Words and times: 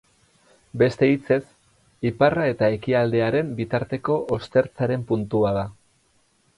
Beste 0.81 1.09
hitzez, 1.11 1.43
iparra 2.11 2.47
eta 2.53 2.71
ekialdearen 2.79 3.55
bitarteko 3.63 4.19
ostertzaren 4.41 5.09
puntua 5.13 5.57
da. 5.63 5.71